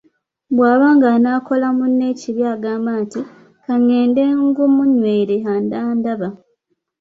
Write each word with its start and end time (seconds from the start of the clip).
Bw’aba 0.55 0.87
ng'anaakola 0.95 1.67
munne 1.77 2.05
ekibi 2.13 2.43
agamba 2.53 2.91
nti, 3.03 3.21
“Ka 3.63 3.73
ngende 3.81 4.23
ngumunywere, 4.47 5.35
anandaba". 5.53 6.27